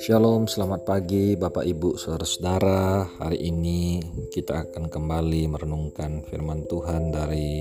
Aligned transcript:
Shalom, 0.00 0.48
selamat 0.48 0.88
pagi 0.88 1.36
Bapak 1.36 1.60
Ibu 1.60 2.00
Saudara-saudara. 2.00 3.04
Hari 3.20 3.52
ini 3.52 4.00
kita 4.32 4.64
akan 4.64 4.88
kembali 4.88 5.44
merenungkan 5.52 6.24
firman 6.24 6.64
Tuhan 6.72 7.12
dari 7.12 7.60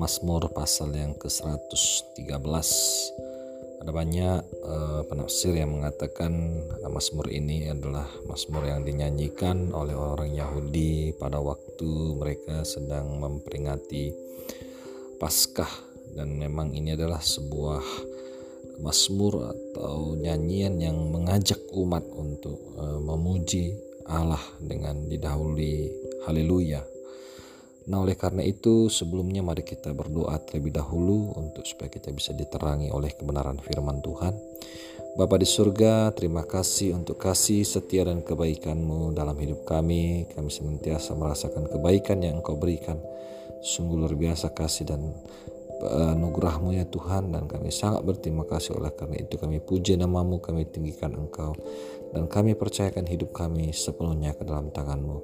Mazmur 0.00 0.48
pasal 0.56 0.96
yang 0.96 1.12
ke-113. 1.20 2.24
Ada 3.84 3.92
banyak 3.92 4.40
uh, 4.64 5.04
penafsir 5.04 5.52
yang 5.52 5.76
mengatakan 5.76 6.32
uh, 6.80 6.88
Mazmur 6.88 7.28
ini 7.28 7.68
adalah 7.68 8.08
Mazmur 8.24 8.64
yang 8.64 8.80
dinyanyikan 8.80 9.76
oleh 9.76 9.92
orang 9.92 10.32
Yahudi 10.32 11.12
pada 11.20 11.36
waktu 11.36 12.16
mereka 12.16 12.64
sedang 12.64 13.20
memperingati 13.20 14.24
Paskah 15.20 15.87
dan 16.18 16.34
memang 16.34 16.74
ini 16.74 16.98
adalah 16.98 17.22
sebuah 17.22 17.82
Mazmur 18.82 19.54
atau 19.54 20.18
nyanyian 20.18 20.82
yang 20.82 20.98
mengajak 21.14 21.62
umat 21.74 22.02
untuk 22.14 22.58
uh, 22.74 22.98
memuji 22.98 23.74
Allah 24.10 24.42
dengan 24.58 25.06
didahului 25.06 25.90
haleluya. 26.26 26.82
Nah, 27.88 28.04
oleh 28.04 28.20
karena 28.20 28.44
itu 28.44 28.92
sebelumnya 28.92 29.40
mari 29.40 29.64
kita 29.64 29.96
berdoa 29.96 30.36
terlebih 30.44 30.76
dahulu 30.76 31.32
untuk 31.40 31.64
supaya 31.64 31.88
kita 31.88 32.12
bisa 32.12 32.36
diterangi 32.36 32.92
oleh 32.92 33.16
kebenaran 33.16 33.56
firman 33.64 34.04
Tuhan. 34.04 34.36
Bapa 35.16 35.40
di 35.40 35.48
surga, 35.48 36.12
terima 36.12 36.44
kasih 36.44 36.94
untuk 36.94 37.16
kasih 37.16 37.64
setia 37.64 38.04
dan 38.04 38.20
kebaikan-Mu 38.20 39.16
dalam 39.16 39.34
hidup 39.40 39.64
kami. 39.64 40.28
Kami 40.30 40.52
senantiasa 40.52 41.16
merasakan 41.16 41.64
kebaikan 41.66 42.20
yang 42.20 42.44
Engkau 42.44 42.60
berikan. 42.60 43.00
Sungguh 43.64 43.98
luar 43.98 44.14
biasa 44.14 44.52
kasih 44.52 44.84
dan 44.86 45.02
anugerahmu 45.84 46.74
ya 46.74 46.86
Tuhan 46.86 47.30
dan 47.30 47.46
kami 47.46 47.70
sangat 47.70 48.02
berterima 48.02 48.42
kasih 48.46 48.78
oleh 48.78 48.90
karena 48.94 49.22
itu. 49.22 49.38
Kami 49.38 49.62
puji 49.62 49.94
namamu 49.94 50.42
kami 50.42 50.66
tinggikan 50.66 51.14
engkau 51.14 51.54
dan 52.10 52.26
kami 52.26 52.58
percayakan 52.58 53.06
hidup 53.06 53.30
kami 53.30 53.70
sepenuhnya 53.70 54.34
ke 54.34 54.42
dalam 54.42 54.74
tanganmu. 54.74 55.18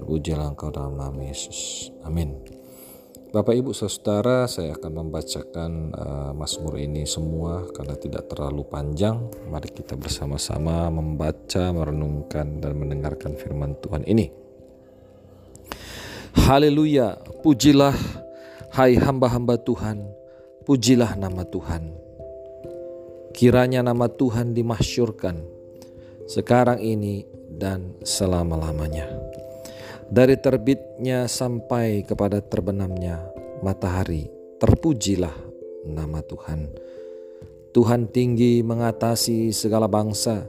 Berpujilah 0.00 0.56
engkau 0.56 0.72
dalam 0.72 0.96
nama 0.96 1.20
Yesus. 1.20 1.90
Amin. 2.06 2.60
Bapak 3.30 3.54
Ibu 3.54 3.70
Saudara 3.70 4.50
saya 4.50 4.74
akan 4.74 5.06
membacakan 5.06 5.70
uh, 5.94 6.32
Mazmur 6.34 6.82
ini 6.82 7.06
semua 7.06 7.62
karena 7.70 7.94
tidak 7.94 8.26
terlalu 8.26 8.66
panjang. 8.66 9.22
Mari 9.46 9.70
kita 9.70 9.94
bersama-sama 9.94 10.90
membaca 10.90 11.70
merenungkan 11.70 12.58
dan 12.58 12.74
mendengarkan 12.74 13.38
firman 13.38 13.78
Tuhan 13.78 14.02
ini. 14.02 14.34
Haleluya 16.34 17.22
pujilah 17.46 17.94
Hai 18.70 18.94
hamba-hamba 18.94 19.58
Tuhan, 19.58 20.06
pujilah 20.62 21.18
nama 21.18 21.42
Tuhan. 21.42 21.90
Kiranya 23.34 23.82
nama 23.82 24.06
Tuhan 24.06 24.54
dimasyurkan 24.54 25.42
sekarang 26.30 26.78
ini 26.78 27.26
dan 27.50 27.98
selama-lamanya. 28.06 29.10
Dari 30.06 30.38
terbitnya 30.38 31.26
sampai 31.26 32.06
kepada 32.06 32.38
terbenamnya 32.38 33.18
matahari, 33.58 34.30
terpujilah 34.62 35.34
nama 35.90 36.22
Tuhan. 36.22 36.70
Tuhan 37.74 38.06
tinggi 38.06 38.62
mengatasi 38.62 39.50
segala 39.50 39.90
bangsa, 39.90 40.46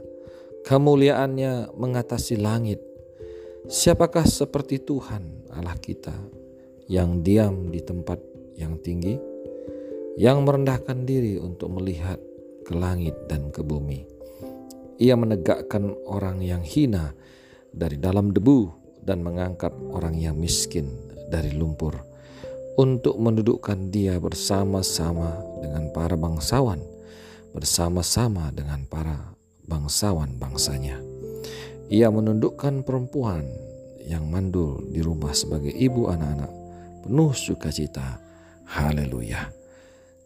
kemuliaannya 0.62 1.74
mengatasi 1.74 2.38
langit. 2.38 2.78
Siapakah 3.66 4.30
seperti 4.30 4.78
Tuhan 4.78 5.50
Allah 5.50 5.74
kita? 5.74 6.41
Yang 6.92 7.24
diam 7.24 7.72
di 7.72 7.80
tempat 7.80 8.20
yang 8.60 8.76
tinggi, 8.84 9.16
yang 10.20 10.44
merendahkan 10.44 11.08
diri 11.08 11.40
untuk 11.40 11.72
melihat 11.72 12.20
ke 12.68 12.76
langit 12.76 13.16
dan 13.32 13.48
ke 13.48 13.64
bumi. 13.64 14.04
Ia 15.00 15.16
menegakkan 15.16 15.96
orang 16.04 16.44
yang 16.44 16.60
hina 16.60 17.16
dari 17.72 17.96
dalam 17.96 18.36
debu 18.36 18.68
dan 19.00 19.24
mengangkat 19.24 19.72
orang 19.88 20.20
yang 20.20 20.36
miskin 20.36 20.84
dari 21.32 21.56
lumpur 21.56 21.96
untuk 22.76 23.16
mendudukkan 23.16 23.88
dia 23.88 24.20
bersama-sama 24.20 25.40
dengan 25.64 25.88
para 25.96 26.12
bangsawan, 26.20 26.84
bersama-sama 27.56 28.52
dengan 28.52 28.84
para 28.84 29.32
bangsawan 29.64 30.36
bangsanya. 30.36 31.00
Ia 31.88 32.12
menundukkan 32.12 32.84
perempuan 32.84 33.48
yang 34.04 34.28
mandul 34.28 34.84
di 34.92 35.00
rumah 35.00 35.32
sebagai 35.32 35.72
ibu 35.72 36.12
anak-anak 36.12 36.61
penuh 37.02 37.34
sukacita. 37.34 38.22
Haleluya. 38.70 39.50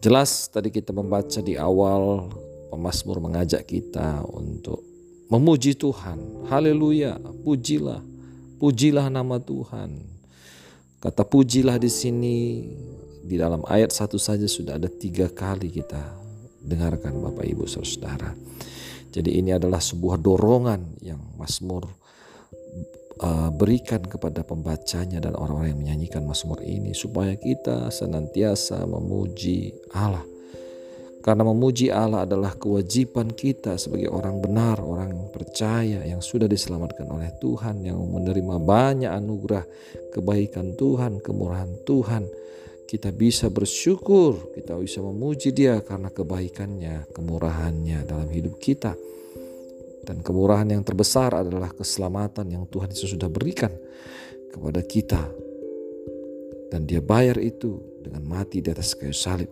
Jelas 0.04 0.52
tadi 0.52 0.68
kita 0.68 0.92
membaca 0.92 1.40
di 1.40 1.56
awal 1.56 2.28
pemazmur 2.70 3.18
mengajak 3.18 3.64
kita 3.64 4.22
untuk 4.28 4.84
memuji 5.32 5.74
Tuhan. 5.74 6.46
Haleluya, 6.46 7.18
pujilah. 7.42 8.04
Pujilah 8.60 9.08
nama 9.08 9.40
Tuhan. 9.40 10.04
Kata 11.00 11.24
pujilah 11.24 11.76
di 11.80 11.90
sini 11.92 12.36
di 13.26 13.36
dalam 13.36 13.64
ayat 13.66 13.90
satu 13.90 14.16
saja 14.16 14.46
sudah 14.46 14.78
ada 14.78 14.88
tiga 14.88 15.26
kali 15.26 15.68
kita 15.68 16.00
dengarkan 16.62 17.18
Bapak 17.20 17.44
Ibu 17.44 17.66
Saudara. 17.66 18.32
Jadi 19.10 19.40
ini 19.40 19.50
adalah 19.52 19.80
sebuah 19.80 20.20
dorongan 20.20 21.00
yang 21.00 21.20
Mazmur 21.40 21.88
uh, 23.22 23.48
berikan 23.52 24.04
kepada 24.04 24.44
pembacanya 24.44 25.22
dan 25.22 25.36
orang-orang 25.36 25.72
yang 25.76 25.80
menyanyikan 25.80 26.24
Mazmur 26.26 26.60
ini 26.64 26.92
supaya 26.92 27.36
kita 27.36 27.88
senantiasa 27.88 28.84
memuji 28.84 29.72
Allah. 29.96 30.24
Karena 31.26 31.42
memuji 31.42 31.90
Allah 31.90 32.22
adalah 32.22 32.54
kewajiban 32.54 33.34
kita 33.34 33.74
sebagai 33.82 34.14
orang 34.14 34.38
benar, 34.38 34.78
orang 34.78 35.26
percaya 35.34 36.06
yang 36.06 36.22
sudah 36.22 36.46
diselamatkan 36.46 37.02
oleh 37.10 37.34
Tuhan, 37.42 37.82
yang 37.82 37.98
menerima 37.98 38.62
banyak 38.62 39.10
anugerah 39.10 39.66
kebaikan 40.14 40.78
Tuhan, 40.78 41.18
kemurahan 41.18 41.82
Tuhan. 41.82 42.30
Kita 42.86 43.10
bisa 43.10 43.50
bersyukur, 43.50 44.54
kita 44.54 44.78
bisa 44.78 45.02
memuji 45.02 45.50
Dia 45.50 45.82
karena 45.82 46.14
kebaikannya, 46.14 47.10
kemurahannya 47.10 48.06
dalam 48.06 48.30
hidup 48.30 48.62
kita. 48.62 48.94
Dan 50.06 50.22
kemurahan 50.22 50.70
yang 50.70 50.86
terbesar 50.86 51.34
adalah 51.34 51.74
keselamatan 51.74 52.46
yang 52.46 52.64
Tuhan 52.70 52.94
Yesus 52.94 53.18
sudah 53.18 53.26
berikan 53.26 53.74
kepada 54.54 54.78
kita. 54.86 55.18
Dan 56.70 56.86
dia 56.86 57.02
bayar 57.02 57.42
itu 57.42 57.98
dengan 58.06 58.22
mati 58.22 58.62
di 58.62 58.70
atas 58.70 58.94
kayu 58.94 59.10
salib. 59.10 59.50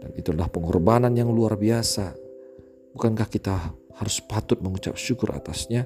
Dan 0.00 0.16
itu 0.16 0.32
adalah 0.32 0.48
pengorbanan 0.48 1.12
yang 1.12 1.28
luar 1.28 1.60
biasa. 1.60 2.16
Bukankah 2.96 3.28
kita 3.28 3.52
harus 4.00 4.24
patut 4.24 4.56
mengucap 4.64 4.96
syukur 4.96 5.36
atasnya? 5.36 5.84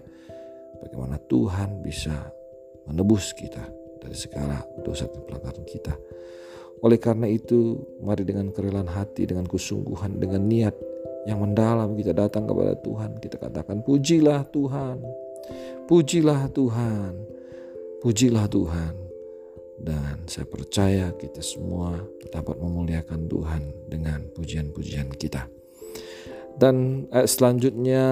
Bagaimana 0.78 1.18
Tuhan 1.18 1.82
bisa 1.82 2.30
menebus 2.86 3.34
kita 3.34 3.66
dari 3.98 4.14
segala 4.14 4.62
dosa 4.86 5.10
dan 5.10 5.26
pelanggaran 5.26 5.66
kita. 5.66 5.94
Oleh 6.86 7.02
karena 7.02 7.26
itu, 7.26 7.74
mari 8.06 8.22
dengan 8.22 8.54
kerelaan 8.54 8.86
hati, 8.86 9.26
dengan 9.26 9.50
kesungguhan, 9.50 10.22
dengan 10.22 10.46
niat 10.46 10.78
yang 11.28 11.44
mendalam 11.44 11.92
kita 11.92 12.16
datang 12.16 12.48
kepada 12.48 12.72
Tuhan 12.80 13.20
kita 13.20 13.36
katakan 13.36 13.84
pujilah 13.84 14.48
Tuhan 14.48 14.96
pujilah 15.84 16.48
Tuhan 16.48 17.12
pujilah 18.02 18.46
Tuhan. 18.50 18.94
Dan 19.78 20.26
saya 20.26 20.42
percaya 20.42 21.14
kita 21.14 21.38
semua 21.38 22.02
dapat 22.34 22.58
memuliakan 22.58 23.30
Tuhan 23.30 23.62
dengan 23.86 24.26
pujian-pujian 24.34 25.14
kita. 25.14 25.46
Dan 26.58 27.06
ayat 27.14 27.30
selanjutnya 27.30 28.02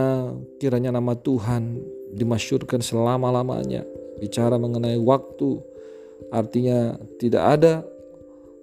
kiranya 0.63 0.95
nama 0.95 1.19
Tuhan 1.19 1.83
dimasyurkan 2.15 2.79
selama-lamanya. 2.79 3.83
Bicara 4.23 4.55
mengenai 4.63 4.95
waktu 5.03 5.59
artinya 6.31 6.95
tidak 7.19 7.43
ada 7.59 7.75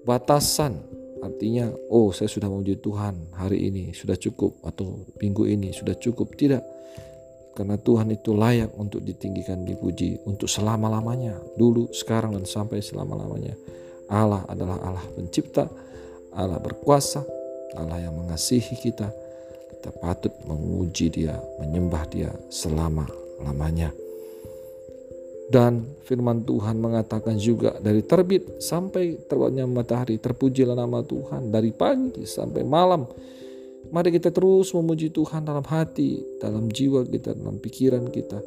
batasan 0.08 0.80
Artinya, 1.24 1.72
oh 1.88 2.12
saya 2.12 2.28
sudah 2.28 2.52
memuji 2.52 2.84
Tuhan 2.84 3.32
hari 3.40 3.72
ini 3.72 3.96
sudah 3.96 4.20
cukup 4.20 4.60
atau 4.68 5.08
minggu 5.24 5.48
ini 5.48 5.72
sudah 5.72 5.96
cukup. 5.96 6.36
Tidak. 6.36 6.64
Karena 7.56 7.80
Tuhan 7.80 8.12
itu 8.12 8.36
layak 8.36 8.76
untuk 8.76 9.06
ditinggikan, 9.06 9.64
dipuji 9.64 10.20
untuk 10.28 10.52
selama-lamanya. 10.52 11.38
Dulu, 11.56 11.94
sekarang, 11.96 12.36
dan 12.36 12.44
sampai 12.44 12.82
selama-lamanya. 12.84 13.56
Allah 14.10 14.44
adalah 14.50 14.82
Allah 14.84 15.06
pencipta, 15.14 15.70
Allah 16.34 16.60
berkuasa, 16.60 17.22
Allah 17.78 18.04
yang 18.04 18.20
mengasihi 18.20 18.74
kita. 18.74 19.08
Kita 19.70 19.90
patut 20.02 20.34
memuji 20.50 21.14
dia, 21.14 21.38
menyembah 21.62 22.04
dia 22.10 22.34
selama-lamanya. 22.50 24.03
Dan 25.44 25.84
firman 26.08 26.48
Tuhan 26.48 26.80
mengatakan 26.80 27.36
juga 27.36 27.76
dari 27.84 28.00
terbit 28.00 28.64
sampai 28.64 29.28
terbitnya 29.28 29.68
matahari 29.68 30.16
terpujilah 30.16 30.72
nama 30.72 31.04
Tuhan 31.04 31.52
dari 31.52 31.76
pagi 31.76 32.24
sampai 32.24 32.64
malam. 32.64 33.04
Mari 33.94 34.10
kita 34.16 34.32
terus 34.32 34.72
memuji 34.74 35.12
Tuhan 35.12 35.44
dalam 35.44 35.62
hati, 35.68 36.24
dalam 36.40 36.72
jiwa 36.72 37.04
kita, 37.06 37.36
dalam 37.36 37.60
pikiran 37.60 38.08
kita. 38.10 38.40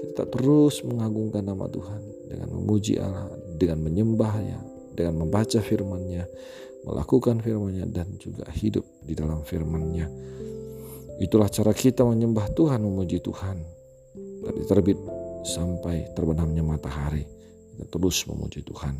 Kita 0.00 0.26
terus 0.28 0.82
mengagungkan 0.82 1.44
nama 1.46 1.70
Tuhan 1.70 2.02
dengan 2.28 2.48
memuji 2.52 2.98
Allah, 2.98 3.30
dengan 3.56 3.80
menyembahnya, 3.86 4.58
dengan 4.92 5.24
membaca 5.24 5.60
firman-Nya, 5.60 6.24
melakukan 6.84 7.40
firman-Nya 7.40 7.88
dan 7.88 8.12
juga 8.20 8.44
hidup 8.52 8.84
di 9.04 9.16
dalam 9.16 9.40
firman-Nya. 9.40 10.08
Itulah 11.20 11.52
cara 11.52 11.72
kita 11.76 12.04
menyembah 12.04 12.48
Tuhan, 12.56 12.80
memuji 12.80 13.20
Tuhan. 13.20 13.60
Dari 14.40 14.64
terbit 14.64 14.96
sampai 15.42 16.12
terbenamnya 16.12 16.64
matahari. 16.64 17.24
Kita 17.76 17.86
terus 17.96 18.24
memuji 18.28 18.60
Tuhan. 18.64 18.96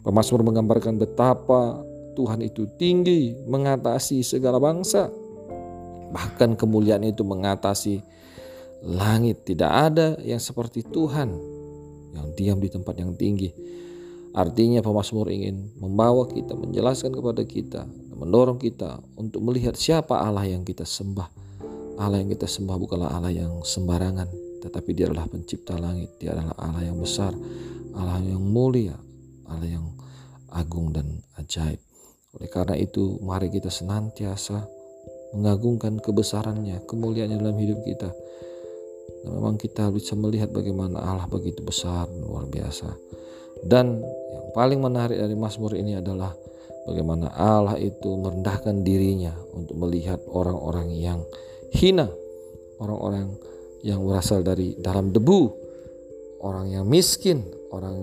Pemasmur 0.00 0.40
menggambarkan 0.46 0.96
betapa 0.96 1.82
Tuhan 2.16 2.40
itu 2.40 2.64
tinggi 2.80 3.36
mengatasi 3.46 4.24
segala 4.24 4.56
bangsa. 4.56 5.10
Bahkan 6.10 6.58
kemuliaan 6.58 7.04
itu 7.06 7.22
mengatasi 7.22 8.02
langit. 8.86 9.44
Tidak 9.44 9.70
ada 9.70 10.16
yang 10.24 10.40
seperti 10.40 10.86
Tuhan 10.86 11.30
yang 12.16 12.26
diam 12.34 12.58
di 12.58 12.68
tempat 12.72 12.98
yang 12.98 13.14
tinggi. 13.14 13.52
Artinya 14.30 14.78
pemasmur 14.78 15.26
ingin 15.26 15.74
membawa 15.82 16.22
kita, 16.30 16.54
menjelaskan 16.54 17.10
kepada 17.10 17.42
kita, 17.42 17.82
mendorong 18.14 18.62
kita 18.62 19.02
untuk 19.18 19.42
melihat 19.42 19.74
siapa 19.74 20.22
Allah 20.22 20.46
yang 20.46 20.62
kita 20.62 20.86
sembah. 20.86 21.26
Allah 21.98 22.22
yang 22.22 22.30
kita 22.30 22.46
sembah 22.46 22.76
bukanlah 22.78 23.10
Allah 23.10 23.34
yang 23.34 23.60
sembarangan, 23.66 24.30
tetapi 24.60 24.90
dia 24.92 25.08
adalah 25.08 25.26
pencipta 25.26 25.74
langit. 25.80 26.20
Dia 26.20 26.36
adalah 26.36 26.54
Allah 26.60 26.84
yang 26.86 27.00
besar, 27.00 27.32
Allah 27.96 28.20
yang 28.20 28.44
mulia, 28.44 28.94
Allah 29.48 29.66
yang 29.80 29.86
agung 30.52 30.92
dan 30.92 31.20
ajaib. 31.40 31.80
Oleh 32.38 32.48
karena 32.52 32.78
itu, 32.78 33.18
mari 33.24 33.50
kita 33.50 33.72
senantiasa 33.72 34.62
mengagungkan 35.34 35.98
kebesarannya, 35.98 36.86
kemuliaannya 36.86 37.38
dalam 37.38 37.58
hidup 37.58 37.80
kita. 37.82 38.10
Dan 39.20 39.30
memang 39.36 39.58
kita 39.58 39.90
bisa 39.90 40.14
melihat 40.14 40.54
bagaimana 40.54 41.02
Allah 41.02 41.26
begitu 41.26 41.60
besar, 41.66 42.06
luar 42.08 42.46
biasa. 42.46 42.88
Dan 43.66 44.00
yang 44.00 44.46
paling 44.54 44.80
menarik 44.80 45.18
dari 45.18 45.34
Mazmur 45.36 45.76
ini 45.76 45.98
adalah 45.98 46.32
bagaimana 46.88 47.28
Allah 47.34 47.76
itu 47.76 48.16
merendahkan 48.16 48.80
dirinya 48.86 49.34
untuk 49.52 49.76
melihat 49.76 50.22
orang-orang 50.30 50.88
yang 50.94 51.20
hina, 51.74 52.08
orang-orang 52.80 53.36
yang 53.84 54.04
berasal 54.04 54.44
dari 54.44 54.76
dalam 54.76 55.12
debu, 55.12 55.40
orang 56.44 56.72
yang 56.72 56.84
miskin, 56.88 57.44
orang 57.72 57.96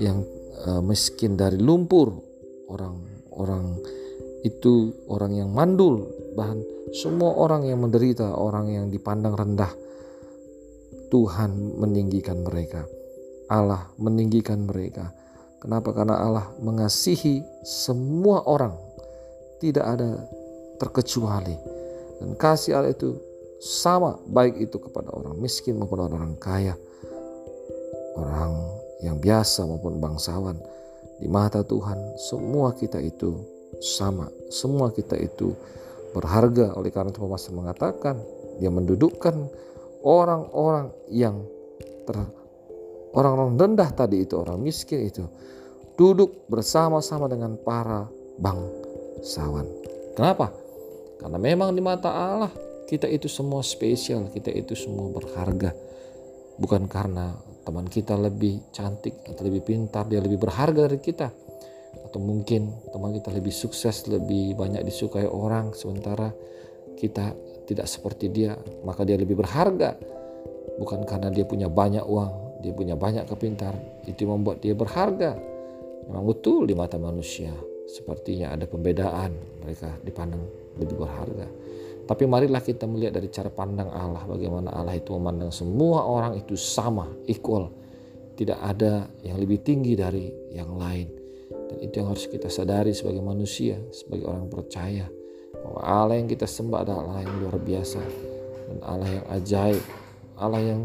yang 0.00 0.24
uh, 0.68 0.80
miskin 0.80 1.36
dari 1.36 1.60
lumpur, 1.60 2.12
orang-orang 2.68 3.76
itu 4.42 4.92
orang 5.08 5.32
yang 5.36 5.50
mandul, 5.52 6.08
bahkan 6.34 6.60
semua 6.92 7.36
orang 7.36 7.68
yang 7.68 7.80
menderita, 7.80 8.36
orang 8.36 8.72
yang 8.72 8.86
dipandang 8.88 9.36
rendah. 9.36 9.72
Tuhan 11.12 11.76
meninggikan 11.76 12.40
mereka. 12.40 12.88
Allah 13.52 13.84
meninggikan 14.00 14.64
mereka 14.64 15.12
Kenapa? 15.62 15.94
Karena 15.94 16.18
Allah 16.18 16.50
mengasihi 16.58 17.62
semua 17.62 18.42
orang. 18.50 18.74
Tidak 19.62 19.86
ada 19.86 20.18
terkecuali. 20.82 21.54
Dan 22.18 22.34
kasih 22.34 22.82
Allah 22.82 22.90
itu 22.90 23.14
sama 23.62 24.18
baik 24.26 24.58
itu 24.58 24.82
kepada 24.82 25.14
orang 25.14 25.38
miskin 25.38 25.78
maupun 25.78 26.02
orang 26.02 26.34
kaya. 26.42 26.74
Orang 28.18 28.58
yang 29.06 29.22
biasa 29.22 29.62
maupun 29.70 30.02
bangsawan. 30.02 30.58
Di 31.22 31.30
mata 31.30 31.62
Tuhan 31.62 32.18
semua 32.18 32.74
kita 32.74 32.98
itu 32.98 33.38
sama. 33.78 34.26
Semua 34.50 34.90
kita 34.90 35.14
itu 35.14 35.54
berharga. 36.10 36.74
Oleh 36.74 36.90
karena 36.90 37.14
itu 37.14 37.22
pemasar 37.22 37.54
mengatakan 37.54 38.18
dia 38.58 38.66
mendudukkan 38.66 39.46
orang-orang 40.02 40.90
yang 41.14 41.46
ter 42.02 42.18
orang-orang 43.14 43.54
rendah 43.54 43.94
tadi 43.94 44.26
itu, 44.26 44.34
orang 44.42 44.58
miskin 44.58 45.06
itu, 45.06 45.22
duduk 45.94 46.50
bersama-sama 46.50 47.30
dengan 47.30 47.54
para 47.62 48.10
bangsawan. 48.42 49.70
Kenapa? 50.18 50.50
Karena 51.22 51.38
memang 51.38 51.70
di 51.76 51.82
mata 51.84 52.10
Allah 52.10 52.71
kita 52.92 53.08
itu 53.08 53.24
semua 53.24 53.64
spesial, 53.64 54.28
kita 54.28 54.52
itu 54.52 54.76
semua 54.76 55.08
berharga. 55.08 55.72
Bukan 56.60 56.84
karena 56.92 57.32
teman 57.64 57.88
kita 57.88 58.20
lebih 58.20 58.68
cantik 58.68 59.24
atau 59.24 59.48
lebih 59.48 59.64
pintar, 59.64 60.04
dia 60.12 60.20
lebih 60.20 60.36
berharga 60.36 60.92
dari 60.92 61.00
kita. 61.00 61.32
Atau 62.04 62.20
mungkin 62.20 62.68
teman 62.92 63.16
kita 63.16 63.32
lebih 63.32 63.48
sukses, 63.48 64.04
lebih 64.12 64.60
banyak 64.60 64.84
disukai 64.84 65.24
orang, 65.24 65.72
sementara 65.72 66.36
kita 67.00 67.32
tidak 67.64 67.88
seperti 67.88 68.28
dia, 68.28 68.60
maka 68.84 69.08
dia 69.08 69.16
lebih 69.16 69.40
berharga. 69.40 69.96
Bukan 70.76 71.08
karena 71.08 71.32
dia 71.32 71.48
punya 71.48 71.72
banyak 71.72 72.04
uang, 72.04 72.60
dia 72.60 72.76
punya 72.76 72.92
banyak 72.92 73.24
kepintar, 73.24 73.72
itu 74.04 74.28
membuat 74.28 74.60
dia 74.60 74.76
berharga. 74.76 75.32
Memang 76.12 76.28
betul 76.28 76.68
di 76.68 76.76
mata 76.76 77.00
manusia, 77.00 77.56
sepertinya 77.88 78.52
ada 78.52 78.68
pembedaan, 78.68 79.32
mereka 79.64 79.96
dipandang 80.04 80.44
lebih 80.76 81.00
berharga. 81.00 81.71
Tapi 82.02 82.26
marilah 82.26 82.58
kita 82.58 82.84
melihat 82.90 83.14
dari 83.14 83.30
cara 83.30 83.46
pandang 83.48 83.86
Allah, 83.88 84.26
bagaimana 84.26 84.74
Allah 84.74 84.98
itu 84.98 85.14
memandang 85.14 85.54
semua 85.54 86.02
orang 86.02 86.34
itu 86.34 86.58
sama, 86.58 87.06
equal. 87.30 87.70
Tidak 88.34 88.58
ada 88.58 89.06
yang 89.22 89.38
lebih 89.38 89.62
tinggi 89.62 89.94
dari 89.94 90.26
yang 90.50 90.74
lain. 90.74 91.08
Dan 91.46 91.78
itu 91.78 92.02
yang 92.02 92.10
harus 92.10 92.26
kita 92.26 92.50
sadari 92.50 92.90
sebagai 92.90 93.22
manusia, 93.22 93.78
sebagai 93.94 94.26
orang 94.26 94.50
percaya. 94.50 95.06
Bahwa 95.62 95.80
Allah 95.86 96.18
yang 96.18 96.26
kita 96.26 96.44
sembah 96.48 96.80
adalah 96.82 97.00
Allah 97.06 97.22
yang 97.22 97.34
luar 97.38 97.56
biasa. 97.62 98.02
Dan 98.66 98.78
Allah 98.82 99.08
yang 99.08 99.26
ajaib, 99.30 99.82
Allah 100.42 100.60
yang 100.64 100.80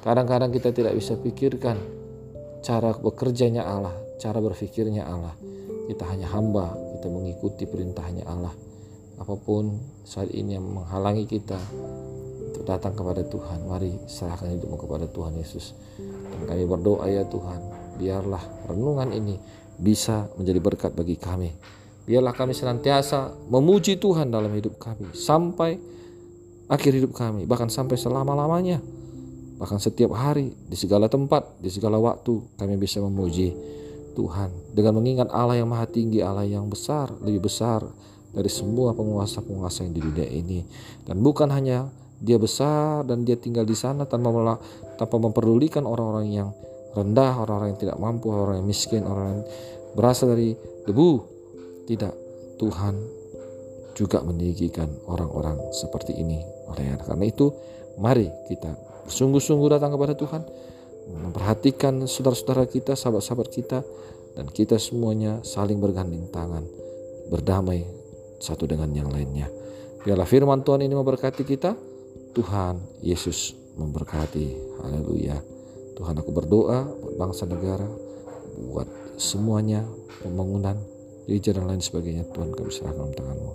kadang-kadang 0.00 0.50
kita 0.56 0.72
tidak 0.72 0.96
bisa 0.96 1.20
pikirkan 1.20 1.76
cara 2.64 2.96
bekerjanya 2.96 3.66
Allah, 3.66 3.92
cara 4.16 4.40
berpikirnya 4.40 5.04
Allah. 5.04 5.36
Kita 5.90 6.08
hanya 6.08 6.32
hamba, 6.32 6.72
kita 6.96 7.12
mengikuti 7.12 7.68
perintahnya 7.68 8.24
Allah. 8.24 8.71
Apa 9.22 9.38
pun 9.38 9.78
saat 10.02 10.34
ini 10.34 10.58
yang 10.58 10.66
menghalangi 10.66 11.30
kita 11.30 11.54
untuk 12.50 12.66
datang 12.66 12.90
kepada 12.98 13.22
Tuhan, 13.22 13.70
mari 13.70 13.94
serahkan 14.10 14.50
hidupmu 14.50 14.74
kepada 14.74 15.06
Tuhan 15.06 15.38
Yesus. 15.38 15.78
Dan 16.02 16.50
kami 16.50 16.66
berdoa 16.66 17.06
ya 17.06 17.22
Tuhan, 17.30 17.60
biarlah 18.02 18.42
renungan 18.66 19.14
ini 19.14 19.38
bisa 19.78 20.26
menjadi 20.34 20.58
berkat 20.58 20.98
bagi 20.98 21.14
kami. 21.14 21.54
Biarlah 22.02 22.34
kami 22.34 22.50
senantiasa 22.50 23.46
memuji 23.46 23.94
Tuhan 23.94 24.34
dalam 24.34 24.50
hidup 24.58 24.74
kami 24.82 25.14
sampai 25.14 25.78
akhir 26.66 26.90
hidup 26.90 27.14
kami, 27.14 27.46
bahkan 27.46 27.70
sampai 27.70 27.94
selama-lamanya. 27.94 28.82
Bahkan 29.62 29.78
setiap 29.78 30.18
hari, 30.18 30.50
di 30.66 30.74
segala 30.74 31.06
tempat, 31.06 31.62
di 31.62 31.70
segala 31.70 31.94
waktu, 32.02 32.42
kami 32.58 32.74
bisa 32.74 32.98
memuji 32.98 33.54
Tuhan. 34.18 34.50
Dengan 34.74 34.98
mengingat 34.98 35.30
Allah 35.30 35.62
yang 35.62 35.70
maha 35.70 35.86
tinggi, 35.86 36.18
Allah 36.18 36.42
yang 36.42 36.66
besar, 36.66 37.14
lebih 37.22 37.46
besar 37.46 37.86
dari 38.32 38.48
semua 38.48 38.96
penguasa-penguasa 38.96 39.84
yang 39.86 39.92
di 39.94 40.00
dunia 40.00 40.28
ini. 40.28 40.64
Dan 41.04 41.20
bukan 41.20 41.52
hanya 41.52 41.88
dia 42.22 42.40
besar 42.40 43.04
dan 43.04 43.28
dia 43.28 43.36
tinggal 43.36 43.68
di 43.68 43.76
sana 43.76 44.08
tanpa 44.08 44.58
tanpa 44.96 45.16
memperdulikan 45.20 45.84
orang-orang 45.84 46.28
yang 46.32 46.48
rendah, 46.96 47.44
orang-orang 47.44 47.76
yang 47.76 47.80
tidak 47.80 47.98
mampu, 48.00 48.32
orang 48.32 48.60
yang 48.62 48.68
miskin, 48.68 49.02
orang 49.04 49.38
yang 49.38 49.42
berasal 49.96 50.32
dari 50.32 50.56
debu. 50.88 51.28
Tidak, 51.82 52.14
Tuhan 52.62 52.94
juga 53.92 54.22
meninggikan 54.22 54.88
orang-orang 55.10 55.58
seperti 55.74 56.16
ini. 56.16 56.40
Oleh 56.70 56.96
karena 56.96 57.26
itu, 57.26 57.52
mari 57.98 58.30
kita 58.48 58.72
sungguh-sungguh 59.10 59.68
datang 59.76 59.92
kepada 59.92 60.14
Tuhan, 60.14 60.42
memperhatikan 61.26 62.06
saudara-saudara 62.06 62.64
kita, 62.70 62.94
sahabat-sahabat 62.94 63.48
kita, 63.50 63.82
dan 64.38 64.46
kita 64.48 64.78
semuanya 64.78 65.42
saling 65.44 65.82
bergandeng 65.82 66.30
tangan, 66.32 66.64
berdamai 67.28 67.84
satu 68.42 68.66
dengan 68.66 68.90
yang 68.90 69.06
lainnya. 69.06 69.46
Biarlah 70.02 70.26
firman 70.26 70.66
Tuhan 70.66 70.82
ini 70.82 70.98
memberkati 70.98 71.46
kita. 71.46 71.78
Tuhan 72.34 72.82
Yesus 73.06 73.54
memberkati. 73.78 74.82
Haleluya. 74.82 75.38
Tuhan 75.94 76.18
aku 76.18 76.34
berdoa 76.34 76.90
buat 76.90 77.14
bangsa 77.14 77.46
negara, 77.46 77.86
buat 78.66 78.90
semuanya 79.14 79.86
pembangunan 80.24 80.74
gereja 81.30 81.54
dan 81.54 81.70
lain 81.70 81.84
sebagainya. 81.84 82.26
Tuhan 82.34 82.50
kami 82.50 82.70
serahkan 82.74 82.98
dalam 82.98 83.14
tanganmu. 83.14 83.52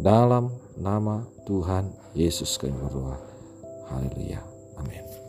Dalam 0.00 0.44
nama 0.80 1.28
Tuhan 1.44 1.92
Yesus 2.16 2.56
kami 2.56 2.72
berdoa. 2.72 3.20
Haleluya. 3.92 4.40
Amén. 4.80 5.23